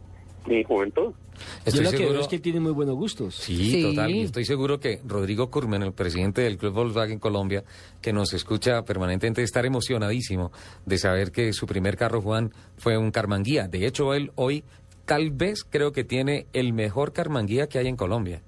mi 0.46 0.62
juventud. 0.64 1.12
Yo 1.36 1.62
Estoy 1.66 1.84
lo 1.84 1.90
que 1.90 1.96
veo 1.98 2.06
seguro. 2.08 2.20
es 2.22 2.28
que 2.28 2.38
tiene 2.38 2.60
muy 2.60 2.72
buenos 2.72 2.94
gustos. 2.94 3.34
Sí, 3.36 3.70
Sí. 3.70 3.82
total. 3.82 4.10
Y 4.10 4.20
estoy 4.22 4.44
seguro 4.44 4.78
que 4.80 5.00
Rodrigo 5.06 5.50
Curmen, 5.50 5.82
el 5.82 5.92
presidente 5.92 6.42
del 6.42 6.56
Club 6.58 6.74
Volkswagen 6.74 7.18
Colombia, 7.18 7.64
que 8.00 8.12
nos 8.12 8.32
escucha 8.34 8.82
permanentemente, 8.84 9.42
estar 9.42 9.64
emocionadísimo 9.66 10.52
de 10.84 10.98
saber 10.98 11.32
que 11.32 11.52
su 11.52 11.66
primer 11.66 11.96
carro, 11.96 12.20
Juan, 12.22 12.52
fue 12.78 12.96
un 12.98 13.10
Carmanguía. 13.10 13.68
De 13.68 13.86
hecho, 13.86 14.14
él 14.14 14.32
hoy 14.36 14.64
tal 15.04 15.30
vez 15.30 15.64
creo 15.64 15.92
que 15.92 16.04
tiene 16.04 16.46
el 16.52 16.72
mejor 16.72 17.12
Carmanguía 17.12 17.68
que 17.68 17.78
hay 17.78 17.86
en 17.88 17.96
Colombia. 17.96 18.42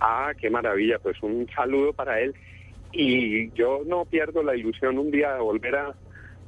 Ah, 0.00 0.32
qué 0.40 0.50
maravilla, 0.50 0.98
pues 1.02 1.16
un 1.22 1.46
saludo 1.54 1.92
para 1.92 2.20
él. 2.20 2.34
Y 2.92 3.50
yo 3.52 3.80
no 3.86 4.04
pierdo 4.04 4.42
la 4.42 4.56
ilusión 4.56 4.98
un 4.98 5.10
día 5.10 5.34
de 5.34 5.40
volver 5.40 5.74
a 5.76 5.94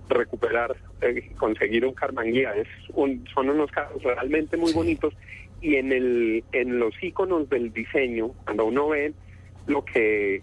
recuperar, 0.09 0.77
eh, 1.01 1.31
conseguir 1.37 1.85
un 1.85 1.95
Carmanguía. 1.95 2.55
Es 2.55 2.69
un, 2.95 3.25
son 3.35 3.51
unos 3.51 3.71
carros 3.71 4.03
realmente 4.03 4.57
muy 4.57 4.73
bonitos. 4.73 5.15
Y 5.61 5.77
en, 5.77 5.93
el, 5.93 6.45
en 6.53 6.79
los 6.79 6.95
iconos 7.03 7.49
del 7.49 7.73
diseño, 7.73 8.29
cuando 8.45 8.67
uno 8.67 8.89
ve 8.89 9.13
lo 9.67 9.85
que 9.85 10.43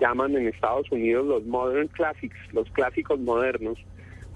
llaman 0.00 0.36
en 0.36 0.48
Estados 0.48 0.90
Unidos 0.90 1.26
los 1.26 1.44
modern 1.44 1.88
classics, 1.88 2.36
los 2.52 2.68
clásicos 2.70 3.20
modernos, 3.20 3.78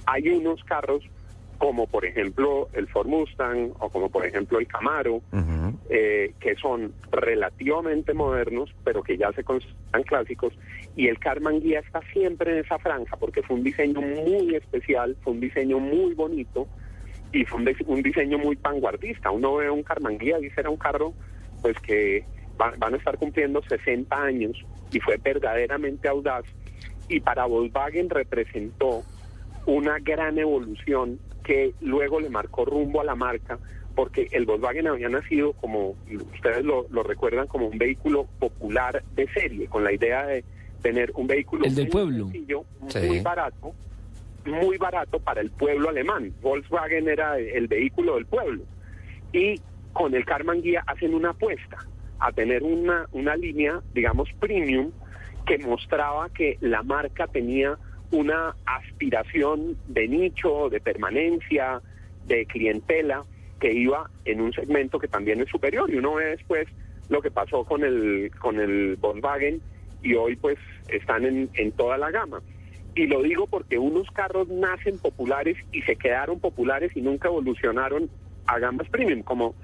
hay 0.07 0.29
unos 0.29 0.63
carros 0.65 1.03
como 1.59 1.89
por 1.89 2.05
ejemplo 2.05 2.69
el 2.73 2.87
Ford 2.87 3.09
Mustang 3.09 3.73
o 3.81 3.91
como 3.91 4.09
por 4.09 4.25
ejemplo 4.25 4.61
el 4.61 4.69
Camaro, 4.69 5.21
eh, 5.91 6.33
que 6.41 6.55
son 6.55 6.93
relativamente 7.11 8.15
modernos, 8.15 8.73
pero 8.85 9.03
que 9.03 9.19
ya 9.19 9.33
se 9.33 9.43
consideran 9.43 10.05
clásicos, 10.07 10.53
y 10.97 11.09
el 11.09 11.19
Carman 11.19 11.61
Guía 11.61 11.81
está 11.81 12.01
siempre 12.13 12.53
en 12.53 12.65
esa 12.65 12.79
franja, 12.79 13.17
porque 13.17 13.43
fue 13.43 13.57
un 13.57 13.63
diseño 13.63 14.01
muy 14.01 14.55
especial, 14.55 15.17
fue 15.23 15.33
un 15.35 15.41
diseño 15.41 15.79
muy 15.79 16.15
bonito, 16.15 16.67
y 17.33 17.45
fue 17.45 17.61
un, 17.87 18.03
diseño 18.03 18.39
muy 18.39 18.57
vanguardista. 18.57 19.31
Uno 19.31 19.57
ve 19.57 19.71
un 19.71 19.83
Carman 19.83 20.19
Guía, 20.19 20.39
dice 20.39 20.61
era 20.61 20.71
un 20.71 20.77
carro 20.77 21.13
pues 21.61 21.79
que 21.81 22.25
van 22.57 22.95
a 22.95 22.97
estar 22.97 23.17
cumpliendo 23.19 23.63
60 23.63 24.15
años, 24.17 24.57
y 24.91 25.01
fue 25.01 25.17
verdaderamente 25.17 26.09
audaz, 26.09 26.45
y 27.09 27.21
para 27.21 27.47
Volkswagen 27.47 28.11
representó 28.11 29.03
una 29.67 29.99
gran 29.99 30.39
evolución 30.39 31.21
que 31.45 31.73
luego 31.81 32.21
le 32.21 32.31
marcó 32.31 32.65
rumbo 32.65 33.01
a 33.01 33.05
la 33.05 33.15
marca, 33.15 33.59
porque 33.95 34.29
el 34.33 34.45
Volkswagen 34.47 34.87
había 34.87 35.09
nacido 35.09 35.53
como, 35.55 35.97
ustedes 36.35 36.65
lo, 36.65 36.85
recuerdan, 37.03 37.47
como 37.47 37.67
un 37.67 37.79
vehículo 37.79 38.27
popular 38.39 39.03
de 39.15 39.29
serie, 39.33 39.67
con 39.67 39.85
la 39.85 39.93
idea 39.93 40.27
de 40.27 40.45
tener 40.83 41.13
un 41.15 41.27
vehículo 41.27 41.65
el 41.65 41.75
del 41.75 41.89
pueblo. 41.89 42.25
Sencillo, 42.27 42.65
muy 43.07 43.21
barato, 43.21 43.73
muy 44.45 44.79
barato 44.79 45.19
para 45.19 45.41
el 45.41 45.51
pueblo 45.51 45.89
alemán. 45.89 46.33
Volkswagen 46.41 47.09
era 47.09 47.39
el 47.39 47.67
vehículo 47.67 48.15
del 48.15 48.27
pueblo. 48.27 48.65
Y 49.33 49.61
con 49.93 50.15
el 50.15 50.25
Carman 50.25 50.63
Guía 50.63 50.83
hacen 50.87 51.15
una 51.15 51.31
apuesta 51.31 51.79
a 52.21 52.33
tener 52.33 52.63
una, 52.63 53.07
una 53.13 53.37
línea, 53.37 53.81
digamos, 53.95 54.29
premium, 54.41 54.91
que 55.47 55.59
mostraba 55.59 56.29
que 56.31 56.59
la 56.61 56.83
marca 56.83 57.27
tenía 57.27 57.79
una 58.11 58.55
aspiración 58.65 59.77
de 59.87 60.09
nicho, 60.09 60.69
de 60.71 60.81
permanencia, 60.81 61.81
de 62.27 62.47
clientela 62.47 63.25
que 63.61 63.73
iba 63.73 64.09
en 64.25 64.41
un 64.41 64.53
segmento 64.53 64.99
que 64.99 65.09
también 65.09 65.41
es 65.41 65.49
superior. 65.49 65.91
Y 65.91 65.97
uno 65.97 66.15
ve 66.15 66.27
después 66.27 66.69
lo 67.09 67.21
que 67.21 67.31
pasó 67.31 67.65
con 67.65 67.85
el, 67.85 68.31
con 68.39 68.61
el 68.61 68.97
Volkswagen 68.97 69.61
y 70.03 70.15
hoy 70.15 70.37
pues 70.37 70.59
están 70.89 71.25
en, 71.25 71.51
en 71.55 71.73
toda 71.73 71.99
la 71.99 72.11
gama. 72.11 72.41
Y 72.95 73.07
lo 73.07 73.23
digo 73.23 73.47
porque 73.47 73.79
unos 73.79 74.11
carros 74.11 74.49
nacen 74.49 74.99
populares 74.99 75.57
y 75.73 75.83
se 75.83 75.97
quedaron 75.97 76.41
populares 76.41 76.91
y 76.97 77.01
nunca 77.01 77.29
evolucionaron 77.29 78.11
a 78.47 78.59
gamas 78.59 78.89
premium, 78.89 79.23
como 79.23 79.55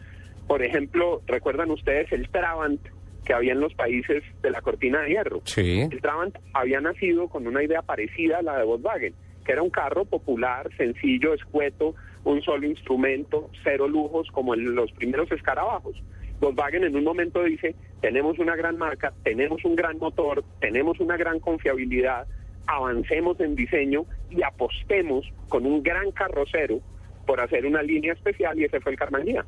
por 0.47 0.63
ejemplo, 0.63 1.23
recuerdan 1.27 1.71
ustedes 1.71 2.13
el 2.13 2.29
Trabant 2.29 2.81
que 3.25 3.33
había 3.33 3.53
en 3.53 3.61
los 3.61 3.75
países 3.75 4.23
de 4.43 4.51
la 4.51 4.61
cortina 4.61 5.01
de 5.01 5.11
hierro. 5.11 5.41
Sí. 5.45 5.81
El 5.81 6.01
Trabant 6.03 6.37
había 6.53 6.81
nacido 6.81 7.29
con 7.29 7.47
una 7.47 7.63
idea 7.63 7.81
parecida 7.81 8.39
a 8.39 8.43
la 8.43 8.59
de 8.59 8.65
Volkswagen, 8.65 9.15
que 9.45 9.53
era 9.53 9.63
un 9.63 9.71
carro 9.71 10.05
popular, 10.05 10.69
sencillo, 10.77 11.33
escueto, 11.33 11.95
un 12.25 12.43
solo 12.43 12.67
instrumento, 12.67 13.51
cero 13.63 13.89
lujos, 13.89 14.31
como 14.31 14.55
en 14.55 14.75
los 14.75 14.93
primeros 14.93 15.31
escarabajos. 15.33 15.97
Volkswagen 16.41 16.85
en 16.85 16.97
un 16.97 17.05
momento 17.05 17.43
dice, 17.43 17.75
tenemos 18.05 18.39
una 18.39 18.55
gran 18.55 18.77
marca, 18.77 19.15
tenemos 19.23 19.65
un 19.65 19.75
gran 19.75 19.97
motor, 19.97 20.45
tenemos 20.61 21.01
una 21.01 21.17
gran 21.17 21.41
confiabilidad, 21.41 22.27
avancemos 22.67 23.41
en 23.41 23.57
diseño 23.57 24.05
y 24.29 24.43
apostemos 24.43 25.25
con 25.49 25.65
un 25.65 25.83
gran 25.83 26.11
carrocero 26.11 26.81
por 27.27 27.41
hacer 27.41 27.65
una 27.65 27.83
línea 27.83 28.13
especial 28.13 28.61
y 28.61 28.65
ese 28.65 28.79
fue 28.81 28.93
el 28.93 28.99
Carmanía. 28.99 29.47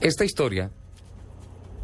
Esta 0.00 0.24
historia 0.24 0.72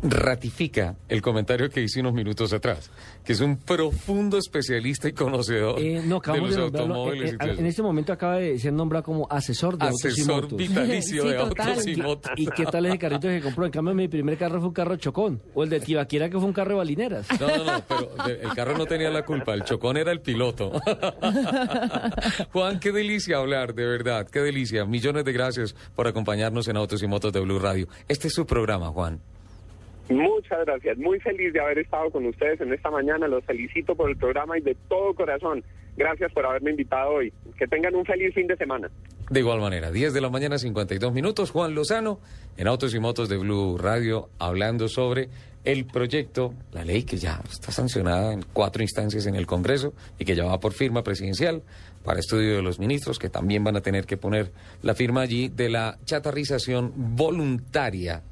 ratifica 0.02 0.96
el 1.08 1.22
comentario 1.22 1.70
que 1.70 1.82
hice 1.82 2.00
unos 2.00 2.12
minutos 2.14 2.52
atrás, 2.52 2.90
que 3.24 3.32
es 3.32 3.40
un 3.40 3.56
profundo 3.56 4.38
especialista 4.38 5.08
y 5.08 5.12
conocedor 5.12 5.80
eh, 5.80 6.02
no, 6.04 6.20
de 6.20 6.38
los 6.40 6.54
de 6.54 6.62
automóviles. 6.62 7.32
Eh, 7.32 7.36
eh, 7.40 7.54
en 7.58 7.66
este 7.66 7.82
momento 7.82 8.12
acaba 8.12 8.36
de 8.36 8.58
ser 8.58 8.72
nombrado 8.72 9.04
como 9.04 9.26
asesor 9.30 9.78
de 9.78 9.86
autos 9.86 10.18
y 10.18 10.24
motos. 10.24 10.52
vitalicio 10.56 11.22
Sí, 11.22 11.28
de 11.28 11.34
total. 11.34 11.68
autos 11.70 11.86
y 11.86 11.96
motos. 11.96 12.32
¿Y 12.36 12.46
qué 12.46 12.64
tal 12.66 12.86
ese 12.86 12.98
carrito 12.98 13.28
que 13.28 13.40
compró? 13.40 13.64
En 13.66 13.72
cambio, 13.72 13.94
mi 13.94 14.08
primer 14.08 14.36
carro 14.36 14.58
fue 14.58 14.68
un 14.68 14.74
carro 14.74 14.96
chocón. 14.96 15.42
O 15.54 15.64
el 15.64 15.70
de 15.70 15.80
Tibaquira, 15.80 16.28
que 16.28 16.36
fue 16.38 16.46
un 16.46 16.52
carro 16.52 16.70
de 16.70 16.76
balineras. 16.76 17.26
No, 17.40 17.48
no, 17.48 17.64
no, 17.64 17.82
pero 17.88 18.10
el 18.26 18.54
carro 18.54 18.76
no 18.76 18.86
tenía 18.86 19.10
la 19.10 19.24
culpa, 19.24 19.54
el 19.54 19.64
chocón 19.64 19.96
era 19.96 20.12
el 20.12 20.20
piloto. 20.20 20.72
Juan, 22.52 22.80
qué 22.80 22.92
delicia 22.92 23.38
hablar, 23.38 23.74
de 23.74 23.86
verdad, 23.86 24.28
qué 24.28 24.40
delicia. 24.40 24.84
Millones 24.84 25.24
de 25.24 25.32
gracias 25.32 25.74
por 25.94 26.06
acompañarnos 26.06 26.68
en 26.68 26.76
Autos 26.76 27.02
y 27.02 27.06
Motos 27.06 27.32
de 27.32 27.40
Blue 27.40 27.58
Radio. 27.58 27.88
Este 28.08 28.28
es 28.28 28.34
su 28.34 28.46
programa, 28.46 28.88
Juan. 28.88 29.20
Muchas 30.08 30.64
gracias, 30.64 30.98
muy 30.98 31.18
feliz 31.18 31.52
de 31.52 31.60
haber 31.60 31.78
estado 31.78 32.10
con 32.10 32.26
ustedes 32.26 32.60
en 32.60 32.72
esta 32.72 32.90
mañana, 32.90 33.26
los 33.26 33.44
felicito 33.44 33.96
por 33.96 34.08
el 34.08 34.16
programa 34.16 34.56
y 34.56 34.60
de 34.60 34.76
todo 34.88 35.14
corazón, 35.14 35.64
gracias 35.96 36.32
por 36.32 36.46
haberme 36.46 36.70
invitado 36.70 37.10
hoy. 37.10 37.32
Que 37.58 37.66
tengan 37.66 37.94
un 37.96 38.04
feliz 38.04 38.32
fin 38.32 38.46
de 38.46 38.56
semana. 38.56 38.88
De 39.30 39.40
igual 39.40 39.60
manera, 39.60 39.90
10 39.90 40.14
de 40.14 40.20
la 40.20 40.30
mañana, 40.30 40.58
52 40.58 41.12
minutos, 41.12 41.50
Juan 41.50 41.74
Lozano, 41.74 42.20
en 42.56 42.68
Autos 42.68 42.94
y 42.94 43.00
Motos 43.00 43.28
de 43.28 43.36
Blue 43.36 43.76
Radio, 43.78 44.28
hablando 44.38 44.86
sobre 44.86 45.28
el 45.64 45.84
proyecto, 45.86 46.54
la 46.72 46.84
ley 46.84 47.02
que 47.02 47.16
ya 47.16 47.42
está 47.50 47.72
sancionada 47.72 48.32
en 48.32 48.44
cuatro 48.52 48.82
instancias 48.82 49.26
en 49.26 49.34
el 49.34 49.46
Congreso 49.46 49.92
y 50.20 50.24
que 50.24 50.36
ya 50.36 50.44
va 50.44 50.60
por 50.60 50.72
firma 50.72 51.02
presidencial 51.02 51.64
para 52.04 52.20
estudio 52.20 52.54
de 52.54 52.62
los 52.62 52.78
ministros, 52.78 53.18
que 53.18 53.28
también 53.28 53.64
van 53.64 53.76
a 53.76 53.80
tener 53.80 54.06
que 54.06 54.16
poner 54.16 54.52
la 54.82 54.94
firma 54.94 55.22
allí 55.22 55.48
de 55.48 55.68
la 55.68 55.98
chatarrización 56.04 56.92
voluntaria 56.94 58.22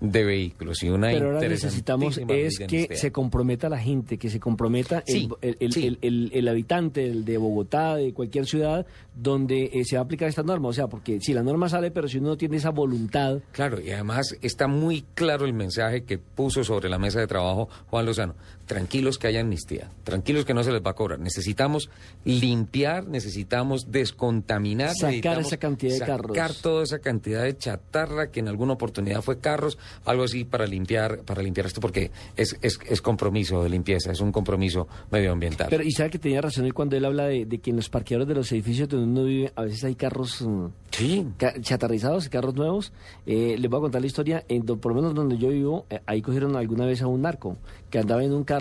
de 0.00 0.24
vehículos 0.24 0.82
y 0.82 0.88
una 0.90 1.08
Pero 1.10 1.34
ahora 1.36 1.48
necesitamos 1.48 2.18
es 2.18 2.58
que 2.58 2.64
amnistía. 2.64 2.96
se 2.96 3.12
comprometa 3.12 3.68
la 3.68 3.78
gente, 3.78 4.18
que 4.18 4.28
se 4.28 4.38
comprometa 4.40 5.02
el- 5.06 5.14
Sí, 5.14 5.28
el, 5.40 5.56
el- 5.60 5.72
sí. 5.72 5.86
el- 5.86 5.98
el- 6.02 6.30
el 6.34 6.48
habitante 6.48 7.06
el 7.06 7.24
de 7.24 7.38
Bogotá, 7.38 7.96
de 7.96 8.12
cualquier 8.12 8.44
ciudad, 8.46 8.84
donde 9.14 9.70
eh, 9.72 9.84
se 9.84 9.96
va 9.96 10.02
a 10.02 10.04
aplicar 10.04 10.28
esta 10.28 10.42
norma. 10.42 10.68
O 10.68 10.72
sea, 10.72 10.88
porque 10.88 11.20
si 11.20 11.32
la 11.32 11.42
norma 11.42 11.68
sale, 11.68 11.90
pero 11.90 12.08
si 12.08 12.18
uno 12.18 12.30
no 12.30 12.36
tiene 12.36 12.56
esa 12.56 12.70
voluntad, 12.70 13.38
Claro, 13.52 13.80
y 13.80 13.90
además 13.92 14.36
está 14.42 14.66
muy 14.66 15.04
claro 15.14 15.46
el 15.46 15.54
mensaje 15.54 16.02
que 16.04 16.18
puso 16.18 16.64
sobre 16.64 16.88
la 16.88 16.98
mesa 16.98 17.20
de 17.20 17.26
trabajo 17.26 17.68
Juan 17.86 18.04
Lozano. 18.04 18.34
Tranquilos 18.66 19.18
que 19.18 19.26
haya 19.26 19.40
amnistía, 19.40 19.90
tranquilos 20.04 20.44
que 20.46 20.54
no 20.54 20.64
se 20.64 20.72
les 20.72 20.80
va 20.82 20.92
a 20.92 20.94
cobrar. 20.94 21.18
Necesitamos 21.20 21.90
limpiar, 22.24 23.06
necesitamos 23.06 23.90
descontaminar. 23.90 24.94
Sacar 24.94 25.38
esa 25.40 25.56
cantidad 25.58 25.92
de 25.92 25.98
sacar 25.98 26.22
carros. 26.32 26.62
toda 26.62 26.82
esa 26.82 26.98
cantidad 26.98 27.42
de 27.42 27.56
chatarra 27.56 28.30
que 28.30 28.40
en 28.40 28.48
alguna 28.48 28.72
oportunidad 28.72 29.20
fue 29.22 29.38
carros, 29.38 29.76
algo 30.04 30.24
así 30.24 30.44
para 30.44 30.66
limpiar, 30.66 31.20
para 31.24 31.42
limpiar 31.42 31.66
esto, 31.66 31.80
porque 31.80 32.10
es, 32.36 32.56
es, 32.62 32.78
es 32.88 33.02
compromiso 33.02 33.62
de 33.62 33.68
limpieza, 33.68 34.12
es 34.12 34.20
un 34.20 34.32
compromiso 34.32 34.88
medioambiental. 35.10 35.66
Pero, 35.68 35.82
y 35.82 35.90
sabe 35.92 36.10
que 36.10 36.18
tenía 36.18 36.40
razón 36.40 36.64
él 36.64 36.72
cuando 36.72 36.96
él 36.96 37.04
habla 37.04 37.26
de, 37.26 37.44
de 37.44 37.58
que 37.58 37.70
en 37.70 37.76
los 37.76 37.90
parqueaderos 37.90 38.28
de 38.28 38.34
los 38.34 38.50
edificios 38.52 38.88
donde 38.88 39.06
uno 39.06 39.24
vive, 39.24 39.52
a 39.56 39.62
veces 39.62 39.84
hay 39.84 39.94
carros 39.94 40.40
mm, 40.40 40.66
sí, 40.90 41.26
ca- 41.36 41.60
chatarrizados, 41.60 42.28
carros 42.30 42.54
nuevos. 42.54 42.92
Eh, 43.26 43.56
les 43.58 43.70
voy 43.70 43.78
a 43.78 43.82
contar 43.82 44.00
la 44.00 44.06
historia, 44.06 44.44
en 44.48 44.64
por 44.64 44.92
lo 44.94 45.02
menos 45.02 45.14
donde 45.14 45.36
yo 45.36 45.48
vivo, 45.48 45.84
eh, 45.90 46.00
ahí 46.06 46.22
cogieron 46.22 46.56
alguna 46.56 46.86
vez 46.86 47.02
a 47.02 47.06
un 47.06 47.20
narco, 47.22 47.58
que 47.90 47.98
andaba 47.98 48.24
en 48.24 48.32
un 48.32 48.44
carro 48.44 48.53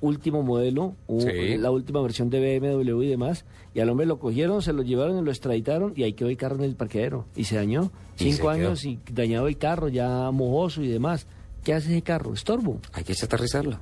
último 0.00 0.42
modelo, 0.42 0.94
Sí. 1.18 1.56
la 1.58 1.70
última 1.70 2.00
versión 2.00 2.30
de 2.30 2.58
BMW 2.58 3.02
y 3.02 3.08
demás, 3.08 3.44
y 3.74 3.80
al 3.80 3.90
hombre 3.90 4.06
lo 4.06 4.18
cogieron, 4.18 4.62
se 4.62 4.72
lo 4.72 4.82
llevaron 4.82 5.18
y 5.18 5.22
lo 5.22 5.30
extraditaron, 5.30 5.92
y 5.94 6.04
ahí 6.04 6.14
quedó 6.14 6.28
el 6.30 6.36
carro 6.36 6.56
en 6.56 6.64
el 6.64 6.74
parqueadero, 6.76 7.26
y 7.36 7.44
se 7.44 7.56
dañó. 7.56 7.90
Y 8.18 8.24
Cinco 8.32 8.50
se 8.52 8.58
años 8.58 8.84
y 8.84 8.98
dañado 9.12 9.46
el 9.46 9.58
carro, 9.58 9.88
ya 9.88 10.30
mojoso 10.30 10.82
y 10.82 10.88
demás. 10.88 11.26
¿Qué 11.64 11.74
hace 11.74 11.90
ese 11.92 12.02
carro? 12.02 12.32
Estorbo. 12.32 12.80
hay 12.94 13.04
que 13.04 13.14
chatarrizarlo. 13.14 13.78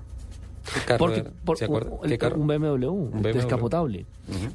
¿Qué 0.75 0.81
carro 0.87 0.99
Porque 0.99 1.21
era? 1.21 1.31
por- 1.45 1.59
¿Se 1.59 1.65
acuerda? 1.65 1.91
un, 1.91 2.09
¿Qué 2.09 2.19
carro? 2.19 2.37
un 2.41 2.47
BMW, 2.47 2.87
Un 2.89 3.11
BMW. 3.23 3.33
descapotable. 3.35 4.07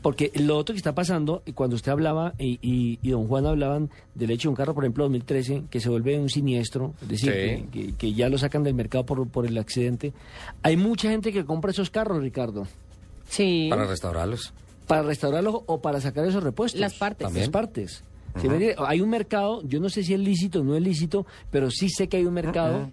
Porque 0.01 0.31
lo 0.35 0.57
otro 0.57 0.73
que 0.73 0.77
está 0.77 0.93
pasando, 0.93 1.41
y 1.45 1.53
cuando 1.53 1.75
usted 1.75 1.91
hablaba 1.91 2.33
y, 2.37 2.59
y- 2.61 2.99
y 3.01 3.09
don 3.11 3.27
Juan 3.27 3.45
hablaban 3.45 3.89
del 4.15 4.31
hecho 4.31 4.47
de 4.47 4.51
un 4.51 4.55
carro, 4.55 4.73
por 4.73 4.83
ejemplo, 4.83 5.03
2013, 5.05 5.63
que 5.69 5.79
se 5.79 5.89
vuelve 5.89 6.19
un 6.19 6.29
siniestro, 6.29 6.93
es 7.01 7.07
decir, 7.07 7.31
Sí. 7.31 7.65
que, 7.71 7.85
que- 7.87 7.93
que 7.95 8.13
ya 8.13 8.29
lo 8.29 8.37
sacan 8.37 8.63
del 8.63 8.73
mercado 8.75 9.05
por, 9.05 9.27
por 9.27 9.45
el 9.45 9.57
accidente. 9.57 10.13
Hay 10.61 10.77
mucha 10.77 11.09
gente 11.09 11.31
que 11.33 11.45
compra 11.45 11.71
esos 11.71 11.89
carros, 11.89 12.21
Ricardo, 12.21 12.67
Sí. 13.27 13.67
Para 13.69 13.85
restaurarlos. 13.85 14.53
para 14.87 15.01
restaurarlos 15.01 15.61
o 15.65 15.81
para 15.81 15.99
sacar 16.01 16.25
esos 16.27 16.43
repuestos. 16.43 16.79
Las 16.79 16.93
partes. 16.95 17.25
También. 17.25 17.45
Las 17.45 17.49
partes. 17.51 18.03
Hay 18.87 18.99
un 19.01 19.09
mercado, 19.09 19.61
yo 19.63 19.79
no 19.79 19.89
sé 19.89 20.03
si 20.03 20.13
es 20.13 20.19
lícito 20.19 20.59
o 20.61 20.63
no 20.63 20.75
es 20.75 20.81
lícito, 20.83 21.25
pero 21.51 21.69
sí 21.71 21.87
sé 21.89 22.07
que 22.09 22.17
hay 22.17 22.25
un 22.25 22.33
mercado. 22.33 22.89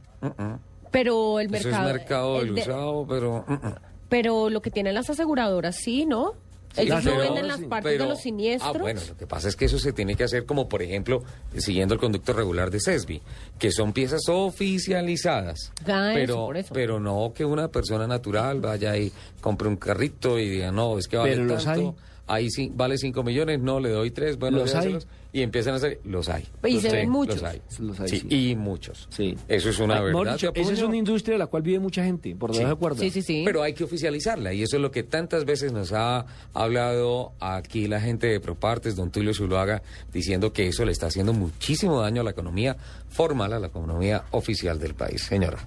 Pero 0.91 1.41
el 1.41 1.55
Eso 1.55 1.69
mercado. 1.69 1.89
es 1.89 1.95
mercado 1.95 2.41
el 2.41 2.47
del 2.47 2.55
de- 2.57 2.61
usado, 2.63 3.07
pero... 3.09 3.45
mm, 3.47 3.53
mm. 3.53 3.75
Pero 4.09 4.51
lo 4.51 4.61
que 4.61 4.71
tienen 4.71 4.95
las 4.95 5.09
aseguradoras, 5.09 5.77
sí, 5.77 6.05
¿no? 6.05 6.33
Ellos 6.77 7.05
no 7.05 7.17
venden 7.19 7.49
las 7.49 7.61
partes 7.63 7.93
pero- 7.93 8.05
de 8.05 8.11
los 8.11 8.21
siniestros. 8.21 8.77
Ah, 8.77 8.79
bueno, 8.81 9.01
lo 9.09 9.17
que 9.17 9.27
pasa 9.27 9.49
es 9.49 9.57
que 9.57 9.65
eso 9.65 9.79
se 9.81 9.93
tiene 9.93 10.15
que 10.15 10.23
hacer 10.25 10.47
como, 10.47 10.69
por 10.69 10.83
ejemplo, 10.83 11.23
siguiendo 11.57 11.95
el 11.95 12.01
conducto 12.01 12.33
regular 12.33 12.71
de 12.71 12.79
CESBI, 12.81 13.21
que 13.59 13.73
son 13.73 13.93
piezas 13.93 14.23
oficializadas. 14.29 15.73
Ah, 15.87 16.11
eso, 16.13 16.15
pero, 16.15 16.35
por 16.47 16.57
eso. 16.57 16.75
pero 16.75 17.01
no 17.01 17.33
que 17.35 17.45
una 17.45 17.69
persona 17.69 18.07
natural 18.07 18.61
vaya 18.61 18.97
y 18.97 19.13
compre 19.41 19.69
un 19.69 19.77
carrito 19.77 20.39
y 20.39 20.49
diga, 20.49 20.71
no, 20.71 20.99
es 20.99 21.09
que 21.09 21.17
vale 21.17 21.33
Pero 21.33 21.45
los 21.45 21.65
tanto. 21.65 21.95
Ahí 22.31 22.49
sí, 22.49 22.71
vale 22.73 22.97
5 22.97 23.25
millones, 23.25 23.59
no, 23.59 23.81
le 23.81 23.89
doy 23.91 24.13
3, 24.13 24.39
bueno, 24.39 24.59
¿Los 24.59 24.73
hay? 24.77 24.97
y 25.33 25.43
empiezan 25.43 25.75
a 25.75 25.77
hacer, 25.79 26.01
los 26.05 26.29
hay. 26.29 26.47
Y 26.65 26.75
Los 26.75 26.83
se 26.83 26.91
ven 26.91 27.01
hay, 27.01 27.07
muchos. 27.09 27.43
Los 27.43 27.45
hay. 27.45 27.63
Los 27.81 28.01
hay, 28.01 28.09
sí, 28.09 28.21
sí. 28.21 28.51
y 28.51 28.55
muchos. 28.55 29.09
Sí. 29.11 29.37
Eso 29.49 29.71
es 29.71 29.81
una 29.81 29.95
mejor 30.01 30.27
verdad. 30.27 30.33
dicho, 30.35 30.53
esa 30.55 30.73
es 30.73 30.83
una 30.83 30.97
industria 30.97 31.35
de 31.35 31.39
la 31.41 31.49
cual 31.49 31.65
vive 31.65 31.81
mucha 31.81 32.05
gente, 32.05 32.37
por 32.37 32.53
debajo 32.53 32.75
de 32.75 32.79
cuerda. 32.79 33.01
Sí, 33.01 33.11
sí, 33.11 33.23
sí. 33.23 33.43
Pero 33.45 33.65
hay 33.65 33.73
que 33.73 33.83
oficializarla 33.83 34.53
y 34.53 34.63
eso 34.63 34.77
es 34.77 34.83
lo 34.83 34.93
que 34.93 35.03
tantas 35.03 35.45
veces 35.45 35.73
nos 35.73 35.93
ha 35.93 36.25
hablado 36.55 37.33
aquí 37.41 37.89
la 37.89 38.01
gente 38.01 38.29
de 38.29 38.39
Propartes, 38.39 38.95
don 38.95 39.11
Tulio 39.11 39.35
Zuluaga, 39.35 39.83
diciendo 40.13 40.53
que 40.53 40.69
eso 40.69 40.85
le 40.85 40.93
está 40.93 41.07
haciendo 41.07 41.33
muchísimo 41.33 42.01
daño 42.01 42.21
a 42.21 42.25
la 42.25 42.31
economía 42.31 42.77
formal, 43.09 43.53
a 43.53 43.59
la 43.59 43.67
economía 43.67 44.25
oficial 44.31 44.79
del 44.79 44.95
país. 44.95 45.23
Señora. 45.23 45.59